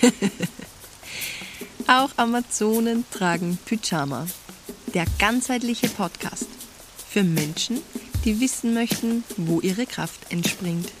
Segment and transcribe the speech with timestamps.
[1.86, 4.26] Auch Amazonen tragen Pyjama.
[4.94, 6.46] Der ganzheitliche Podcast
[7.08, 7.80] für Menschen,
[8.24, 10.92] die wissen möchten, wo ihre Kraft entspringt.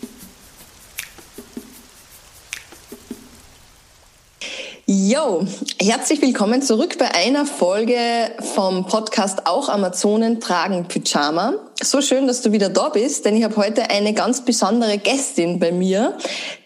[4.92, 5.46] Yo,
[5.80, 7.94] herzlich willkommen zurück bei einer Folge
[8.40, 11.52] vom Podcast Auch Amazonen tragen Pyjama.
[11.80, 15.60] So schön, dass du wieder da bist, denn ich habe heute eine ganz besondere Gästin
[15.60, 16.18] bei mir.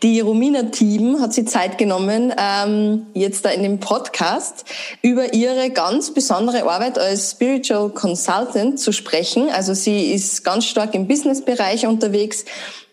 [0.03, 4.65] Die Romina Thieben hat sich Zeit genommen, ähm, jetzt da in dem Podcast
[5.03, 9.51] über ihre ganz besondere Arbeit als Spiritual Consultant zu sprechen.
[9.51, 12.47] Also sie ist ganz stark im Businessbereich unterwegs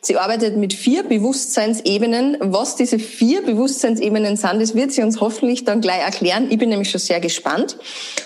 [0.04, 2.38] Sie arbeitet mit vier Bewusstseinsebenen.
[2.40, 6.48] Was diese vier Bewusstseinsebenen sind, das wird sie uns hoffentlich dann gleich erklären.
[6.50, 7.77] Ich bin nämlich schon sehr gespannt.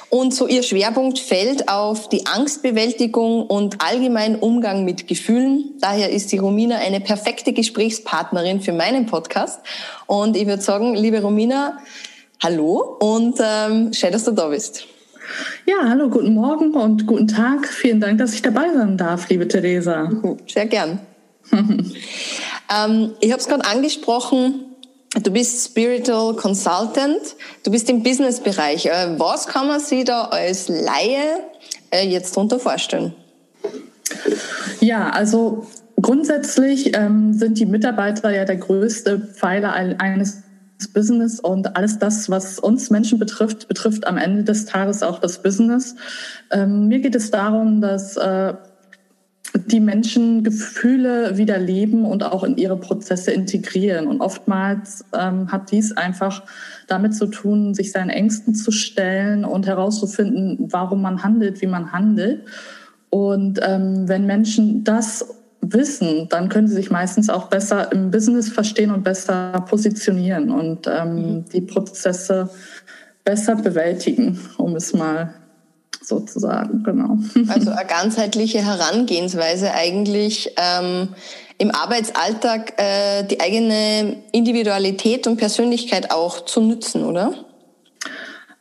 [0.09, 5.73] Und so ihr Schwerpunkt fällt auf die Angstbewältigung und allgemein Umgang mit Gefühlen.
[5.81, 9.59] Daher ist die Romina eine perfekte Gesprächspartnerin für meinen Podcast.
[10.07, 11.79] Und ich würde sagen, liebe Romina,
[12.41, 14.87] hallo und ähm, schön, dass du da bist.
[15.65, 17.67] Ja, hallo, guten Morgen und guten Tag.
[17.67, 20.09] Vielen Dank, dass ich dabei sein darf, liebe Theresa.
[20.47, 20.99] Sehr gern.
[21.51, 24.65] Ähm, ich habe es gerade angesprochen.
[25.23, 27.21] Du bist Spiritual Consultant,
[27.63, 28.87] du bist im Businessbereich.
[28.87, 31.39] Äh, was kann man sich da als Laie
[31.91, 33.13] äh, jetzt darunter vorstellen?
[34.81, 35.65] Ja, also
[36.01, 40.43] grundsätzlich ähm, sind die Mitarbeiter ja der größte Pfeiler eines
[40.93, 45.41] Business und alles das, was uns Menschen betrifft, betrifft am Ende des Tages auch das
[45.41, 45.95] Business.
[46.51, 48.53] Ähm, mir geht es darum, dass äh,
[49.65, 54.07] die Menschen Gefühle wieder leben und auch in ihre Prozesse integrieren.
[54.07, 56.43] Und oftmals ähm, hat dies einfach
[56.87, 61.91] damit zu tun, sich seinen Ängsten zu stellen und herauszufinden, warum man handelt, wie man
[61.91, 62.43] handelt.
[63.09, 65.25] Und ähm, wenn Menschen das
[65.61, 70.87] wissen, dann können sie sich meistens auch besser im Business verstehen und besser positionieren und
[70.87, 71.45] ähm, mhm.
[71.45, 72.49] die Prozesse
[73.23, 75.33] besser bewältigen, um es mal
[76.01, 77.17] sozusagen, genau.
[77.47, 81.09] Also eine ganzheitliche Herangehensweise eigentlich ähm,
[81.57, 87.33] im Arbeitsalltag äh, die eigene Individualität und Persönlichkeit auch zu nützen, oder?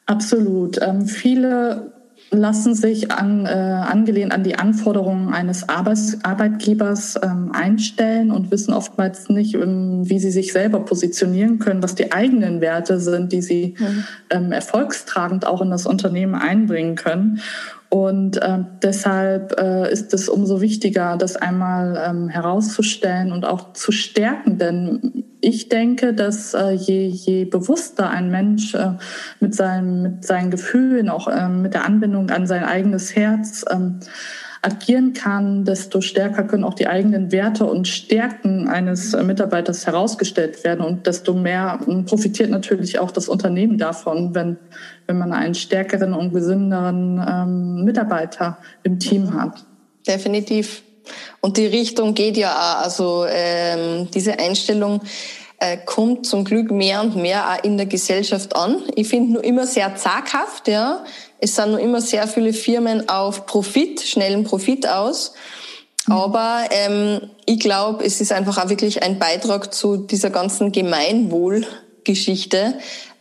[0.07, 0.81] Absolut.
[0.83, 1.94] Ähm, viele
[2.35, 8.75] lassen sich an, äh, angelehnt an die Anforderungen eines Arbeits Arbeitgebers ähm, einstellen und wissen
[8.75, 13.43] oftmals nicht, ähm, wie sie sich selber positionieren können, was die eigenen Werte sind, die
[13.43, 14.05] sie mhm.
[14.31, 17.41] ähm, erfolgstragend auch in das Unternehmen einbringen können.
[17.89, 23.93] Und äh, deshalb äh, ist es umso wichtiger, das einmal ähm, herauszustellen und auch zu
[23.93, 24.59] stärken.
[24.59, 28.95] Denn ich denke, dass äh, je, je bewusster ein Mensch äh,
[29.41, 34.01] mit, seinen, mit seinen Gefühlen, auch äh, mit der Anbindung an sein eigenes Herz, ähm,
[34.65, 40.85] agieren kann, desto stärker können auch die eigenen Werte und Stärken eines Mitarbeiters herausgestellt werden
[40.85, 44.57] und desto mehr ähm, profitiert natürlich auch das Unternehmen davon, wenn,
[45.07, 49.41] wenn man einen stärkeren und gesünderen ähm, Mitarbeiter im Team mhm.
[49.41, 49.65] hat.
[50.07, 50.83] Definitiv.
[51.41, 55.03] Und die Richtung geht ja auch, also ähm, diese Einstellung
[55.59, 58.83] äh, kommt zum Glück mehr und mehr auch in der Gesellschaft an.
[58.95, 61.05] Ich finde nur immer sehr zaghaft, ja.
[61.39, 65.35] Es sind nur immer sehr viele Firmen auf Profit, schnellen Profit aus.
[66.07, 66.13] Mhm.
[66.13, 72.75] Aber ähm, ich glaube, es ist einfach auch wirklich ein Beitrag zu dieser ganzen Gemeinwohlgeschichte,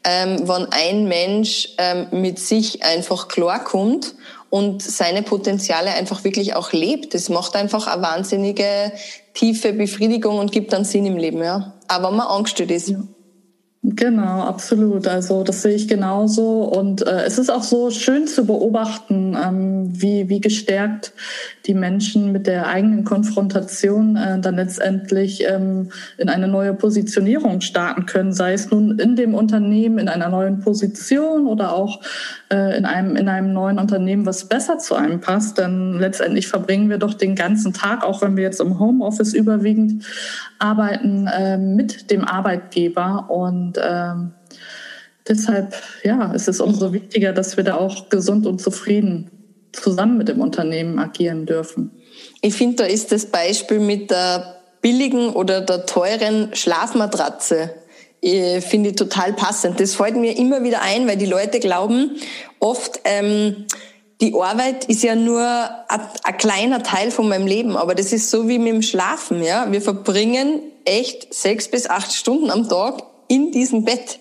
[0.03, 4.16] ähm, wenn ein Mensch ähm, mit sich einfach klarkommt
[4.49, 7.13] und seine Potenziale einfach wirklich auch lebt.
[7.13, 8.91] Das macht einfach eine wahnsinnige
[9.33, 11.73] tiefe Befriedigung und gibt dann Sinn im Leben, ja.
[11.93, 12.93] Aber wenn man angestellt ist.
[13.85, 15.07] Genau, absolut.
[15.07, 16.61] Also das sehe ich genauso.
[16.61, 21.11] Und äh, es ist auch so schön zu beobachten, ähm, wie, wie gestärkt
[21.66, 28.05] die Menschen mit der eigenen Konfrontation äh, dann letztendlich ähm, in eine neue Positionierung starten
[28.05, 31.99] können, sei es nun in dem Unternehmen, in einer neuen Position oder auch
[32.51, 35.57] äh, in, einem, in einem neuen Unternehmen, was besser zu einem passt.
[35.57, 40.05] Denn letztendlich verbringen wir doch den ganzen Tag, auch wenn wir jetzt im Homeoffice überwiegend
[40.59, 43.29] arbeiten, äh, mit dem Arbeitgeber.
[43.29, 44.34] Und ähm,
[45.28, 49.31] deshalb ja, ist es umso wichtiger, dass wir da auch gesund und zufrieden
[49.72, 51.91] zusammen mit dem Unternehmen agieren dürfen.
[52.41, 57.72] Ich finde, da ist das Beispiel mit der billigen oder der teuren Schlafmatratze
[58.22, 59.79] äh, finde ich total passend.
[59.79, 62.17] Das fällt mir immer wieder ein, weil die Leute glauben
[62.59, 63.66] oft, ähm,
[64.22, 68.47] die Arbeit ist ja nur ein, kleiner Teil von meinem Leben, aber das ist so
[68.47, 69.43] wie mit dem Schlafen.
[69.43, 73.03] Ja, wir verbringen echt sechs bis acht Stunden am Tag
[73.34, 74.20] in diesem Bett.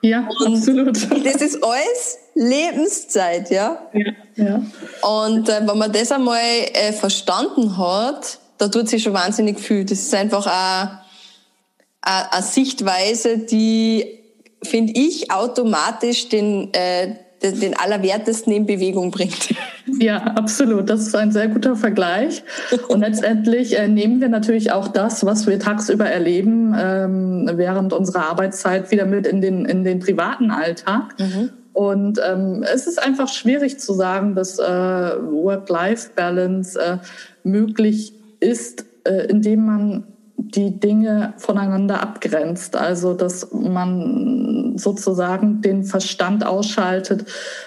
[0.00, 0.96] Ja, und absolut.
[1.24, 3.90] Das ist alles Lebenszeit, ja.
[3.92, 4.12] Ja.
[4.36, 4.62] ja.
[5.02, 9.84] Und äh, wenn man das einmal äh, verstanden hat, da tut sich schon wahnsinnig viel.
[9.84, 14.20] Das ist einfach eine, Sichtweise, die
[14.62, 17.16] finde ich, automatisch den, äh,
[17.52, 19.54] den Allerwertesten in Bewegung bringt.
[19.98, 20.90] Ja, absolut.
[20.90, 22.42] Das ist ein sehr guter Vergleich.
[22.88, 28.30] Und letztendlich äh, nehmen wir natürlich auch das, was wir tagsüber erleben, ähm, während unserer
[28.30, 31.18] Arbeitszeit wieder mit in den, in den privaten Alltag.
[31.18, 31.50] Mhm.
[31.72, 36.98] Und ähm, es ist einfach schwierig zu sagen, dass äh, Work-Life-Balance äh,
[37.42, 40.04] möglich ist, äh, indem man
[40.50, 42.76] die Dinge voneinander abgrenzt.
[42.76, 47.26] Also dass man sozusagen den Verstand ausschaltet,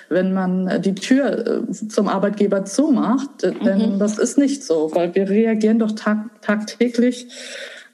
[0.10, 3.44] wenn man die Tür äh, zum Arbeitgeber zumacht.
[3.44, 4.00] Denn mhm.
[4.00, 7.28] das ist nicht so, weil wir reagieren doch tag tagtäglich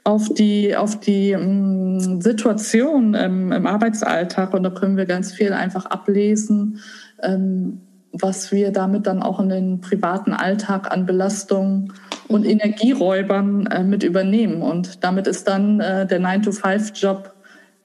[0.03, 5.53] auf die, auf die um, Situation im, im, Arbeitsalltag und da können wir ganz viel
[5.53, 6.79] einfach ablesen,
[7.21, 7.81] ähm,
[8.13, 11.93] was wir damit dann auch in den privaten Alltag an Belastungen
[12.27, 14.61] und Energieräubern äh, mit übernehmen.
[14.61, 17.33] Und damit ist dann äh, der 9-to-5-Job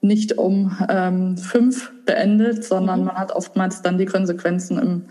[0.01, 3.05] nicht um ähm, fünf beendet, sondern mhm.
[3.07, 5.05] man hat oftmals dann die Konsequenzen im,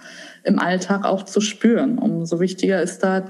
[0.44, 1.98] im Alltag auch zu spüren.
[1.98, 3.24] Umso wichtiger ist da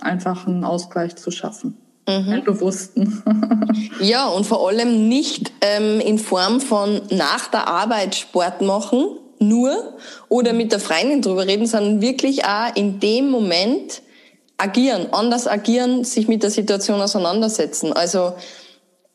[0.00, 1.76] einfach einen Ausgleich zu schaffen.
[2.08, 2.28] Mhm.
[2.28, 3.22] Einen bewussten.
[4.00, 9.94] ja, und vor allem nicht ähm, in Form von nach der Arbeit Sport machen, nur
[10.28, 14.02] oder mit der Freundin drüber reden, sondern wirklich auch in dem Moment
[14.58, 17.92] agieren, anders agieren, sich mit der Situation auseinandersetzen.
[17.92, 18.34] Also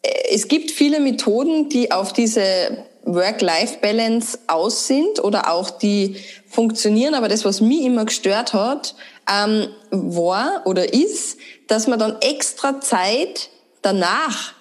[0.02, 7.16] äh, es gibt viele Methoden, die auf diese Work-Life-Balance aus sind oder auch die funktionieren,
[7.16, 8.96] aber das, was mich immer gestört hat,
[9.32, 13.50] ähm, war oder ist, dass man dann extra Zeit
[13.82, 14.54] danach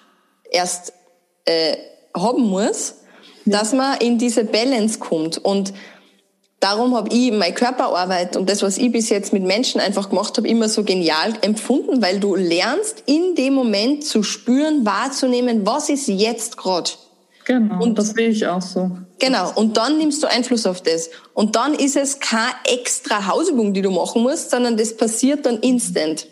[0.49, 0.93] erst
[1.45, 1.77] äh,
[2.15, 2.95] haben muss,
[3.45, 3.59] ja.
[3.59, 5.37] dass man in diese Balance kommt.
[5.37, 5.73] Und
[6.59, 10.37] darum habe ich meine Körperarbeit und das, was ich bis jetzt mit Menschen einfach gemacht
[10.37, 15.89] habe, immer so genial empfunden, weil du lernst in dem Moment zu spüren, wahrzunehmen, was
[15.89, 16.91] ist jetzt gerade.
[17.45, 18.91] Genau, und das sehe ich auch so.
[19.19, 21.09] Genau, und dann nimmst du Einfluss auf das.
[21.33, 25.59] Und dann ist es keine extra Hausübung, die du machen musst, sondern das passiert dann
[25.59, 26.27] instant.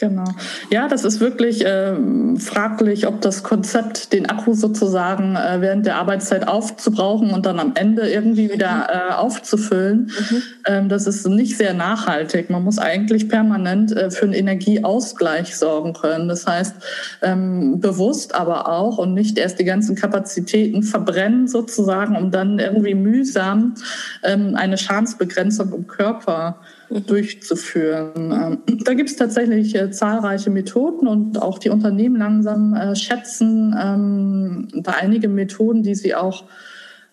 [0.00, 0.24] Genau.
[0.70, 1.94] Ja, das ist wirklich äh,
[2.38, 7.72] fraglich, ob das Konzept, den Akku sozusagen äh, während der Arbeitszeit aufzubrauchen und dann am
[7.74, 10.42] Ende irgendwie wieder äh, aufzufüllen, mhm.
[10.66, 12.48] ähm, das ist nicht sehr nachhaltig.
[12.48, 16.28] Man muss eigentlich permanent äh, für einen Energieausgleich sorgen können.
[16.28, 16.76] Das heißt,
[17.20, 22.94] ähm, bewusst aber auch und nicht erst die ganzen Kapazitäten verbrennen sozusagen, um dann irgendwie
[22.94, 23.74] mühsam
[24.22, 26.58] ähm, eine Schadensbegrenzung im Körper
[26.90, 28.60] durchzuführen.
[28.66, 33.74] Ähm, da gibt es tatsächlich äh, zahlreiche Methoden und auch die Unternehmen langsam äh, schätzen
[33.80, 36.44] ähm, da einige Methoden, die sie auch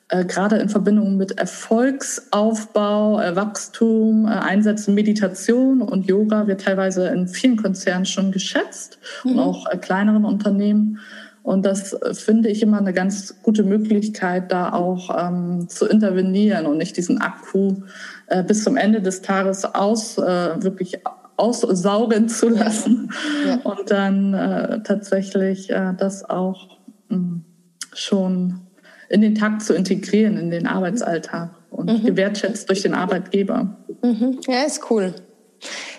[0.09, 4.95] äh, gerade in Verbindung mit Erfolgsaufbau, äh, Wachstum äh, einsetzen.
[4.95, 9.31] Meditation und Yoga wird teilweise in vielen Konzernen schon geschätzt mhm.
[9.31, 10.99] und auch kleineren Unternehmen.
[11.47, 16.77] Und das finde ich immer eine ganz gute Möglichkeit, da auch ähm, zu intervenieren und
[16.77, 17.83] nicht diesen Akku
[18.27, 20.99] äh, bis zum Ende des Tages aus, äh, wirklich
[21.37, 23.13] aussaugen zu lassen
[23.45, 23.51] ja.
[23.51, 23.61] Ja.
[23.63, 27.45] und dann äh, tatsächlich äh, das auch mh, hm,
[27.93, 28.59] schon
[29.07, 32.07] in den Tag zu integrieren, in den Arbeitsalltag und mhm.
[32.07, 33.73] gewertschätzt durch den Arbeitgeber.
[34.01, 34.41] Mhm.
[34.49, 35.13] Ja, ist cool.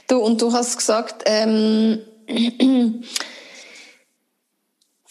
[0.09, 2.01] Du, und du hast gesagt, ähm,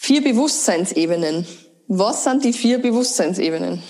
[0.07, 1.45] vier Bewusstseinsebenen.
[1.89, 3.83] Was sind die vier Bewusstseinsebenen?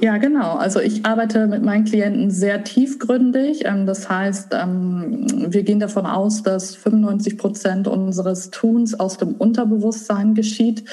[0.00, 0.54] Ja, genau.
[0.54, 3.66] Also ich arbeite mit meinen Klienten sehr tiefgründig.
[3.66, 9.34] Ähm, das heißt, ähm, wir gehen davon aus, dass 95 Prozent unseres Tuns aus dem
[9.34, 10.84] Unterbewusstsein geschieht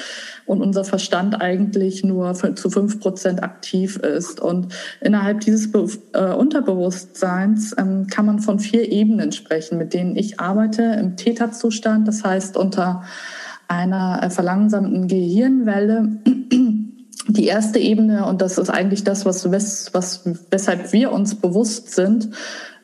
[0.44, 4.38] und unser Verstand eigentlich nur zu fünf Prozent aktiv ist.
[4.38, 5.72] Und innerhalb dieses
[6.12, 12.06] äh, Unterbewusstseins ähm, kann man von vier Ebenen sprechen, mit denen ich arbeite im Täterzustand.
[12.06, 13.02] Das heißt, unter
[13.68, 16.20] einer äh, verlangsamten Gehirnwelle.
[17.28, 22.30] Die erste Ebene, und das ist eigentlich das, was, was, weshalb wir uns bewusst sind,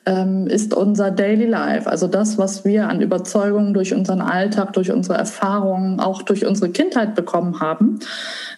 [0.04, 4.90] ähm, ist unser Daily Life, also das, was wir an Überzeugungen durch unseren Alltag, durch
[4.90, 8.00] unsere Erfahrungen, auch durch unsere Kindheit bekommen haben.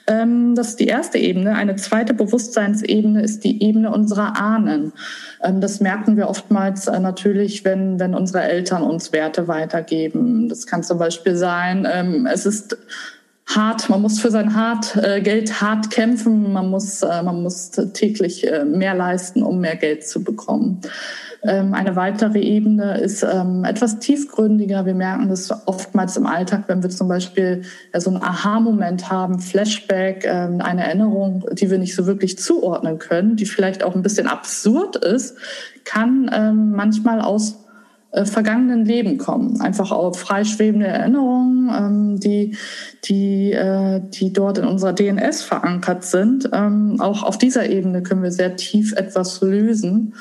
[0.06, 1.54] Ähm, das ist die erste Ebene.
[1.54, 4.92] Eine zweite Bewusstseinsebene ist die Ebene unserer Ahnen.
[5.42, 10.48] Ähm, das merken wir oftmals äh, natürlich, wenn, wenn unsere Eltern uns Werte weitergeben.
[10.48, 12.78] Das kann zum Beispiel sein, ähm, es ist
[13.46, 17.70] hart, man muss für sein hart, äh, Geld hart kämpfen, man muss, äh, man muss
[17.92, 20.80] täglich äh, mehr leisten, um mehr Geld zu bekommen.
[21.46, 24.86] Ähm, eine weitere Ebene ist ähm, etwas tiefgründiger.
[24.86, 27.62] Wir merken das oftmals im Alltag, wenn wir zum Beispiel
[27.96, 33.36] so einen Aha-Moment haben, Flashback, ähm, eine Erinnerung, die wir nicht so wirklich zuordnen können,
[33.36, 35.36] die vielleicht auch ein bisschen absurd ist,
[35.84, 36.30] kann
[36.74, 37.64] manchmal aus
[38.14, 39.60] äh, vergangenen Leben kommen.
[39.60, 42.56] Einfach auf freischwebende Erinnerungen ähm, die,
[43.06, 46.48] die, äh, die dort in unserer DNS verankert sind.
[46.52, 50.14] Ähm, auch auf dieser Ebene können wir sehr tief etwas lösen.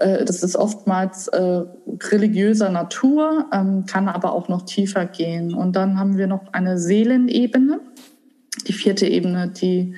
[0.00, 1.62] Äh, das ist oftmals äh,
[2.10, 5.54] religiöser Natur, ähm, kann aber auch noch tiefer gehen.
[5.54, 7.80] Und dann haben wir noch eine Seelenebene,
[8.66, 9.94] die vierte Ebene, die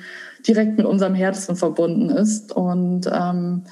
[0.47, 2.51] direkt mit unserem Herzen verbunden ist.
[2.51, 3.63] Und ähm,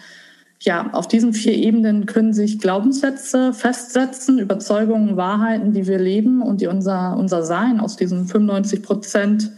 [0.61, 6.61] ja, auf diesen vier Ebenen können sich Glaubenssätze festsetzen, Überzeugungen, Wahrheiten, die wir leben und
[6.61, 9.51] die unser, unser Sein aus diesen 95 Prozent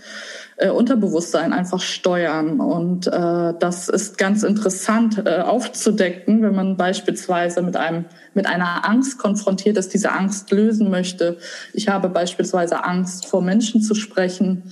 [0.61, 2.59] äh, Unterbewusstsein einfach steuern.
[2.59, 8.87] Und äh, das ist ganz interessant äh, aufzudecken, wenn man beispielsweise mit einem mit einer
[8.87, 11.37] Angst konfrontiert ist, diese Angst lösen möchte.
[11.73, 14.63] Ich habe beispielsweise Angst, vor Menschen zu sprechen,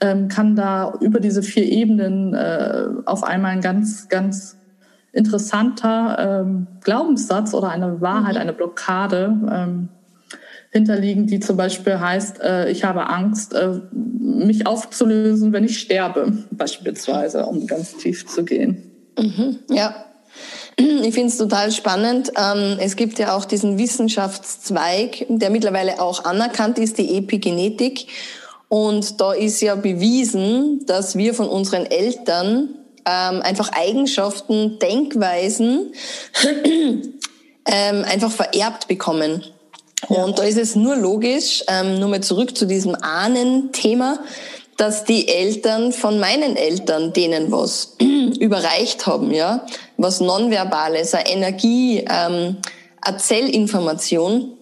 [0.00, 4.56] ähm, kann da über diese vier Ebenen äh, auf einmal ein ganz, ganz
[5.12, 8.40] interessanter ähm, Glaubenssatz oder eine Wahrheit, mhm.
[8.40, 9.88] eine Blockade ähm,
[10.72, 16.32] hinterliegen, die zum Beispiel heißt, äh, ich habe Angst, äh, mich aufzulösen, wenn ich sterbe,
[16.50, 18.90] beispielsweise, um ganz tief zu gehen.
[19.18, 20.06] Mhm, ja.
[20.78, 22.32] Ich finde es total spannend.
[22.36, 28.06] Ähm, es gibt ja auch diesen Wissenschaftszweig, der mittlerweile auch anerkannt ist, die Epigenetik.
[28.68, 32.70] Und da ist ja bewiesen, dass wir von unseren Eltern
[33.04, 35.92] ähm, einfach Eigenschaften, Denkweisen
[37.66, 39.44] ähm, einfach vererbt bekommen.
[40.08, 44.18] Und da ist es nur logisch, ähm, nur mal zurück zu diesem Ahnen-Thema,
[44.76, 47.96] dass die Eltern von meinen Eltern denen was
[48.40, 49.64] überreicht haben, ja,
[49.96, 52.56] was Nonverbales, eine Energie, ähm,
[53.00, 54.56] eine Zellinformation.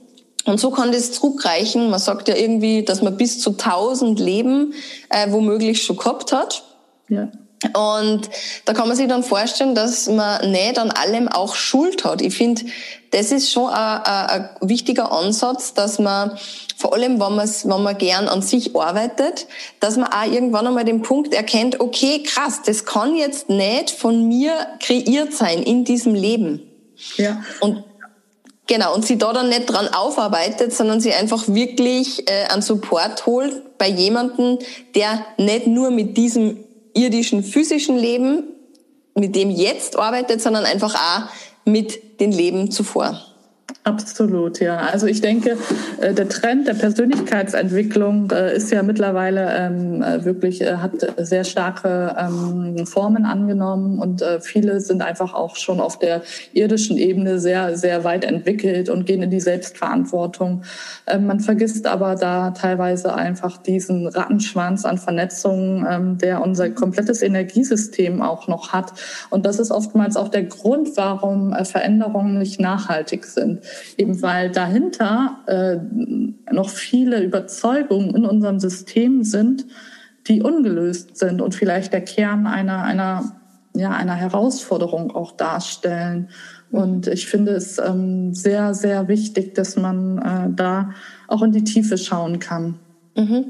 [0.44, 1.90] Und so kann das zurückreichen.
[1.90, 4.74] Man sagt ja irgendwie, dass man bis zu 1000 Leben
[5.10, 6.64] äh, womöglich schon gehabt hat.
[7.08, 7.30] Ja.
[7.74, 8.30] Und
[8.64, 12.22] da kann man sich dann vorstellen, dass man nicht an allem auch Schuld hat.
[12.22, 12.62] Ich finde,
[13.10, 16.38] das ist schon ein, ein, ein, wichtiger Ansatz, dass man
[16.78, 19.46] vor allem, wenn man, wenn man gern an sich arbeitet,
[19.78, 24.26] dass man auch irgendwann einmal den Punkt erkennt, okay, krass, das kann jetzt nicht von
[24.26, 26.62] mir kreiert sein in diesem Leben.
[27.16, 27.42] Ja.
[27.60, 27.84] Und
[28.66, 33.26] Genau, und sie da dann nicht dran aufarbeitet, sondern sie einfach wirklich äh, einen Support
[33.26, 34.60] holt bei jemandem,
[34.94, 36.56] der nicht nur mit diesem
[36.94, 38.44] irdischen physischen Leben,
[39.14, 41.28] mit dem jetzt arbeitet, sondern einfach auch
[41.64, 43.29] mit den Leben zuvor.
[43.82, 44.76] Absolut, ja.
[44.76, 45.56] Also ich denke,
[46.02, 52.14] äh, der Trend der Persönlichkeitsentwicklung äh, ist ja mittlerweile ähm, äh, wirklich, hat sehr starke
[52.18, 56.22] ähm, Formen angenommen und viele sind einfach auch schon auf der
[56.52, 60.62] irdischen Ebene sehr, sehr weit entwickelt und gehen in die Selbstverantwortung.
[61.06, 68.20] Ähm, man vergisst aber da teilweise einfach diesen Rattenschwanz an Vernetzungen, der unser komplettes Energiesystem
[68.20, 68.92] auch noch hat.
[69.30, 73.60] Und das ist oftmals auch der Grund, warum Veränderungen nicht nachhaltig sind
[73.96, 75.78] eben weil dahinter äh,
[76.52, 79.66] noch viele Überzeugungen in unserem System sind,
[80.26, 83.36] die ungelöst sind und vielleicht der Kern einer, einer,
[83.74, 86.28] ja, einer Herausforderung auch darstellen.
[86.70, 90.90] Und ich finde es ähm, sehr, sehr wichtig, dass man äh, da
[91.26, 92.78] auch in die Tiefe schauen kann.
[93.16, 93.46] Mhm.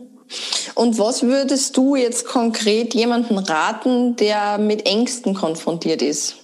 [0.74, 6.36] Und was würdest du jetzt konkret jemanden raten, der mit Ängsten konfrontiert ist?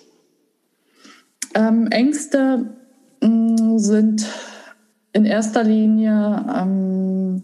[1.55, 2.77] Ähm, Ängste
[3.79, 4.27] sind
[5.13, 7.43] in erster Linie ähm,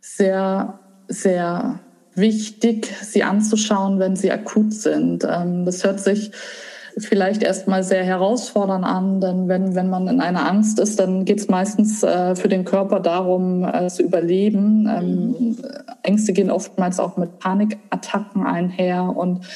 [0.00, 1.80] sehr, sehr
[2.14, 5.24] wichtig, sie anzuschauen, wenn sie akut sind.
[5.24, 6.32] Ähm, das hört sich
[6.98, 11.38] vielleicht erstmal sehr herausfordernd an, denn wenn, wenn man in einer Angst ist, dann geht
[11.38, 14.88] es meistens äh, für den Körper darum, äh, zu überleben.
[14.88, 15.56] Ähm,
[16.02, 19.46] Ängste gehen oftmals auch mit Panikattacken einher und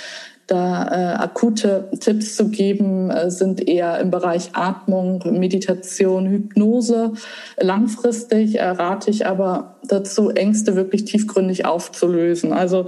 [0.53, 7.13] da äh, akute Tipps zu geben, äh, sind eher im Bereich Atmung, Meditation, Hypnose.
[7.59, 12.53] Langfristig äh, rate ich aber dazu, Ängste wirklich tiefgründig aufzulösen.
[12.53, 12.87] Also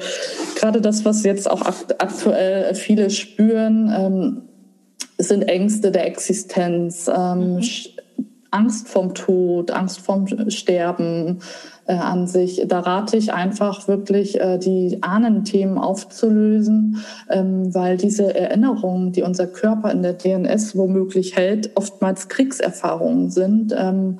[0.56, 4.42] gerade das, was jetzt auch akt aktuell viele spüren, ähm,
[5.16, 7.62] sind Ängste der Existenz, ähm, mhm.
[8.54, 11.40] Angst vom Tod, Angst vom Sterben,
[11.86, 12.64] äh, an sich.
[12.66, 19.46] Da rate ich einfach wirklich, äh, die Ahnenthemen aufzulösen, ähm, weil diese Erinnerungen, die unser
[19.46, 23.74] Körper in der DNS womöglich hält, oftmals Kriegserfahrungen sind.
[23.76, 24.18] Ähm,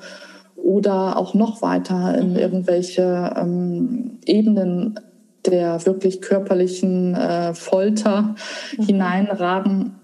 [0.55, 2.37] oder auch noch weiter in mhm.
[2.37, 4.99] irgendwelche ähm, Ebenen
[5.45, 8.35] der wirklich körperlichen äh, Folter
[8.77, 8.83] mhm.
[8.83, 9.95] hineinragen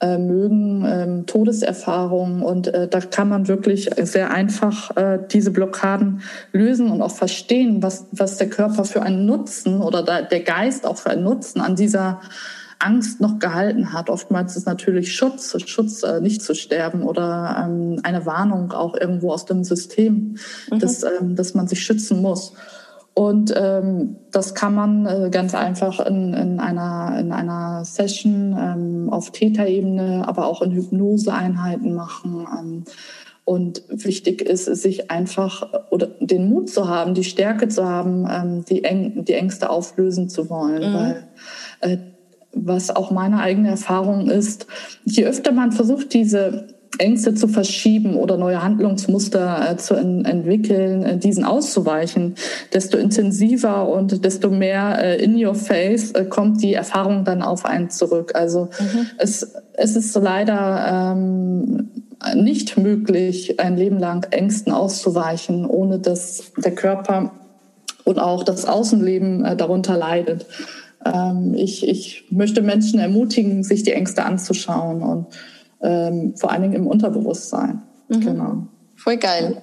[0.00, 2.42] äh, mögen, ähm, Todeserfahrungen.
[2.42, 7.82] Und äh, da kann man wirklich sehr einfach äh, diese Blockaden lösen und auch verstehen,
[7.82, 11.60] was, was der Körper für einen Nutzen oder da, der Geist auch für einen Nutzen
[11.60, 12.20] an dieser
[12.78, 14.08] Angst noch gehalten hat.
[14.08, 19.32] Oftmals ist natürlich Schutz, Schutz äh, nicht zu sterben oder ähm, eine Warnung auch irgendwo
[19.32, 20.36] aus dem System,
[20.70, 20.78] mhm.
[20.78, 22.54] dass, ähm, dass man sich schützen muss.
[23.14, 29.10] Und ähm, das kann man äh, ganz einfach in, in, einer, in einer Session ähm,
[29.10, 32.46] auf Täterebene, aber auch in Hypnoseeinheiten machen.
[32.58, 32.84] Ähm,
[33.44, 38.64] und wichtig ist, sich einfach oder den Mut zu haben, die Stärke zu haben, ähm,
[38.64, 40.92] die, Äng die Ängste auflösen zu wollen.
[40.92, 40.94] Mhm.
[40.94, 41.28] Weil
[41.80, 41.96] äh,
[42.52, 44.66] was auch meine eigene Erfahrung ist,
[45.04, 51.04] je öfter man versucht, diese Ängste zu verschieben oder neue Handlungsmuster äh, zu en entwickeln,
[51.04, 52.34] äh, diesen auszuweichen,
[52.72, 57.64] desto intensiver und desto mehr äh, in your face äh, kommt die Erfahrung dann auf
[57.64, 58.32] einen zurück.
[58.34, 59.06] Also mhm.
[59.18, 61.90] es, es ist leider ähm,
[62.34, 67.32] nicht möglich, ein Leben lang Ängsten auszuweichen, ohne dass der Körper
[68.04, 70.44] und auch das Außenleben darunter leidet.
[71.04, 75.26] Ähm, ich, ich möchte Menschen ermutigen, sich die Ängste anzuschauen und
[75.82, 77.82] ähm, vor allen Dingen im Unterbewusstsein.
[78.08, 78.20] Mhm.
[78.20, 78.66] Genau.
[78.96, 79.60] Voll geil.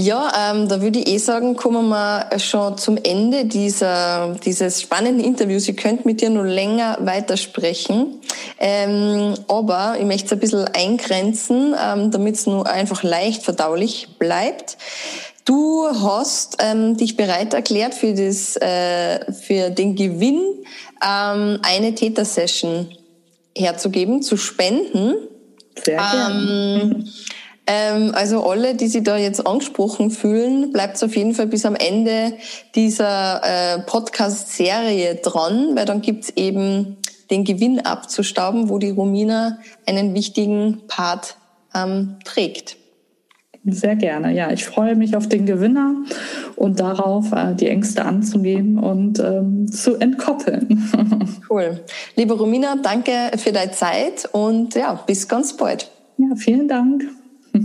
[0.00, 5.24] Ja, ähm, da würde ich eh sagen, kommen wir schon zum Ende dieser, dieses spannenden
[5.24, 5.66] Interviews.
[5.68, 8.20] Ich könnte mit dir noch länger weitersprechen,
[8.60, 14.18] ähm, aber ich möchte es ein bisschen eingrenzen, ähm, damit es nur einfach leicht verdaulich
[14.20, 14.76] bleibt.
[15.44, 20.42] Du hast ähm, dich bereit erklärt für, das, äh, für den Gewinn
[21.04, 22.86] ähm, eine Täter-Session
[23.56, 25.14] herzugeben, zu spenden.
[25.84, 26.00] Sehr.
[26.00, 27.04] Ähm,
[27.66, 31.74] ähm, also alle, die sich da jetzt angesprochen fühlen, bleibt auf jeden Fall bis am
[31.76, 32.32] Ende
[32.74, 36.96] dieser äh, Podcast-Serie dran, weil dann gibt's eben
[37.30, 41.36] den Gewinn abzustauben, wo die Romina einen wichtigen Part
[41.74, 42.77] ähm, trägt.
[43.64, 44.32] Sehr gerne.
[44.34, 45.94] Ja, ich freue mich auf den Gewinner
[46.56, 51.38] und darauf, äh, die Ängste anzugehen und ähm, zu entkoppeln.
[51.50, 51.84] cool.
[52.16, 55.90] Liebe Romina, danke für deine Zeit und ja, bis ganz bald.
[56.16, 57.04] Ja, vielen Dank.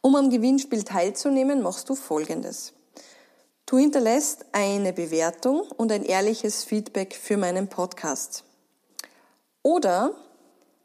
[0.00, 2.72] Um am Gewinnspiel teilzunehmen, machst du Folgendes.
[3.66, 8.44] Du hinterlässt eine Bewertung und ein ehrliches Feedback für meinen Podcast.
[9.62, 10.12] Oder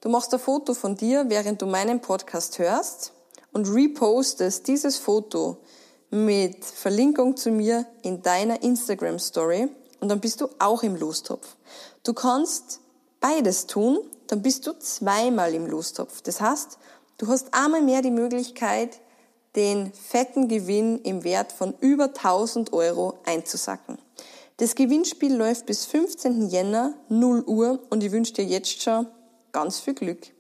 [0.02, 3.13] du machst ein Foto von dir, während du meinen Podcast hörst
[3.54, 5.58] und repostest dieses Foto
[6.10, 11.56] mit Verlinkung zu mir in deiner Instagram Story und dann bist du auch im Lostopf.
[12.04, 12.82] Du kannst
[13.20, 16.22] beides tun, dann bist du zweimal im Lostopf.
[16.22, 16.78] Das heißt,
[17.18, 19.00] du hast einmal mehr die Möglichkeit,
[19.56, 23.98] den fetten Gewinn im Wert von über 1000 Euro einzusacken.
[24.58, 26.50] Das Gewinnspiel läuft bis 15.
[26.50, 29.08] Jänner 0 Uhr und ich wünsche dir jetzt schon
[29.52, 30.33] ganz viel Glück.